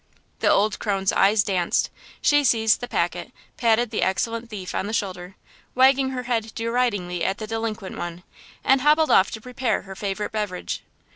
The 0.39 0.49
old 0.49 0.79
crone's 0.79 1.11
eyes 1.11 1.43
danced. 1.43 1.91
She 2.23 2.43
seized 2.43 2.79
the 2.81 2.87
packet, 2.87 3.31
patted 3.55 3.91
the 3.91 4.01
excellent 4.01 4.49
thief 4.49 4.73
on 4.73 4.87
the 4.87 4.93
shoulder, 4.93 5.35
wagged 5.75 6.09
her 6.09 6.23
head 6.23 6.51
deridingly 6.55 7.23
at 7.23 7.37
the 7.37 7.45
delinquent 7.45 7.95
one, 7.99 8.23
and 8.63 8.81
hobbled 8.81 9.11
off 9.11 9.29
to 9.29 9.39
prepare 9.41 9.83
her 9.83 9.95
favorite 9.95 10.31
beverage. 10.31 10.81